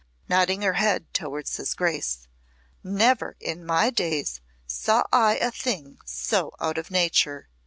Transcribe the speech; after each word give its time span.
nodding 0.27 0.63
her 0.63 0.73
head 0.73 1.13
towards 1.13 1.57
his 1.57 1.75
Grace. 1.75 2.27
"Never 2.83 3.37
in 3.39 3.63
my 3.63 3.91
days 3.91 4.41
saw 4.65 5.03
I 5.13 5.35
a 5.37 5.51
thing 5.51 5.99
so 6.05 6.55
out 6.59 6.79
of 6.79 6.89
nature! 6.89 7.49